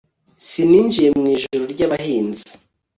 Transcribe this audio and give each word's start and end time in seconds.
sininjiye 0.47 1.09
mw'ijuru 1.17 1.63
ry'abahanzi 1.73 2.49